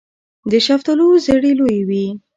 [0.51, 2.05] د شفتالو زړې لویې وي.